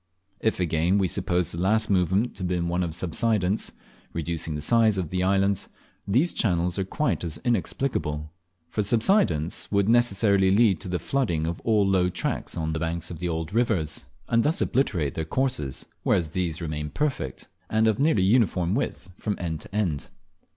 If, 0.39 0.59
again, 0.59 0.97
we 0.97 1.07
suppose 1.07 1.51
the 1.51 1.61
last 1.61 1.87
movement 1.87 2.33
to 2.37 2.39
have 2.39 2.47
been 2.47 2.67
one 2.67 2.81
of 2.81 2.95
subsidence, 2.95 3.71
reducing 4.13 4.55
the 4.55 4.59
size 4.63 4.97
of 4.97 5.11
the 5.11 5.21
islands, 5.21 5.69
these 6.07 6.33
channels 6.33 6.79
are 6.79 6.83
quite 6.85 7.23
as 7.23 7.37
inexplicable; 7.45 8.33
for 8.67 8.81
subsidence 8.81 9.71
would 9.71 9.87
necessarily 9.87 10.49
lead 10.49 10.79
to 10.79 10.87
the 10.87 10.97
flooding 10.97 11.45
of 11.45 11.61
all 11.63 11.87
low 11.87 12.09
tracts 12.09 12.57
on 12.57 12.73
the 12.73 12.79
banks 12.79 13.11
of 13.11 13.19
the 13.19 13.29
old 13.29 13.53
rivers, 13.53 14.05
and 14.27 14.41
thus 14.41 14.59
obliterate 14.59 15.13
their 15.13 15.23
courses; 15.23 15.85
whereas 16.01 16.31
these 16.31 16.63
remain 16.63 16.89
perfect, 16.89 17.47
and 17.69 17.87
of 17.87 17.99
nearly 17.99 18.23
uniform 18.23 18.73
width 18.73 19.11
from 19.19 19.35
end 19.37 19.61
to 19.61 19.75
end. 19.75 20.09